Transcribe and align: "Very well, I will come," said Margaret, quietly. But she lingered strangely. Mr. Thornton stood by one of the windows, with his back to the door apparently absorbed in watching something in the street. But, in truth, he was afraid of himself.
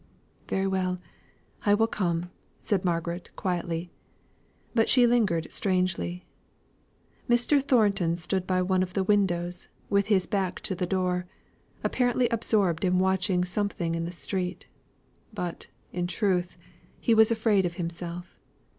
"Very 0.47 0.65
well, 0.65 0.99
I 1.63 1.75
will 1.75 1.85
come," 1.85 2.31
said 2.59 2.83
Margaret, 2.83 3.29
quietly. 3.35 3.91
But 4.73 4.89
she 4.89 5.05
lingered 5.05 5.51
strangely. 5.51 6.25
Mr. 7.29 7.61
Thornton 7.61 8.15
stood 8.17 8.47
by 8.47 8.63
one 8.63 8.81
of 8.81 8.93
the 8.93 9.03
windows, 9.03 9.67
with 9.91 10.07
his 10.07 10.25
back 10.25 10.59
to 10.61 10.73
the 10.73 10.87
door 10.87 11.27
apparently 11.83 12.27
absorbed 12.29 12.83
in 12.83 12.97
watching 12.97 13.43
something 13.45 13.93
in 13.93 14.05
the 14.05 14.11
street. 14.11 14.67
But, 15.35 15.67
in 15.93 16.07
truth, 16.07 16.57
he 16.99 17.13
was 17.13 17.29
afraid 17.29 17.63
of 17.67 17.75
himself. 17.75 18.39